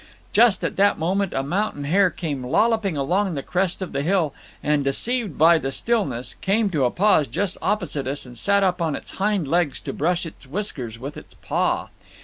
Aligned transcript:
Just 0.33 0.63
at 0.63 0.77
that 0.77 0.97
moment 0.97 1.31
a 1.31 1.43
mountain 1.43 1.83
hare 1.83 2.09
came 2.09 2.43
lolloping 2.43 2.97
along 2.97 3.35
the 3.35 3.43
crest 3.43 3.83
of 3.83 3.91
the 3.91 4.01
hill, 4.01 4.33
and, 4.63 4.83
deceived 4.83 5.37
by 5.37 5.59
the 5.59 5.71
stillness, 5.71 6.33
came 6.33 6.71
to 6.71 6.85
a 6.85 6.89
pause 6.89 7.27
just 7.27 7.55
opposite 7.61 8.07
us 8.07 8.25
and 8.25 8.35
sat 8.35 8.63
up 8.63 8.81
on 8.81 8.95
its 8.95 9.11
hind 9.11 9.47
legs 9.47 9.79
to 9.81 9.93
brush 9.93 10.25
its 10.25 10.47
whiskers 10.47 10.97
with 10.97 11.17
its 11.17 11.35
paw. 11.43 11.89